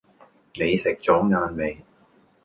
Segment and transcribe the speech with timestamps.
[0.55, 1.77] 你食左晏未？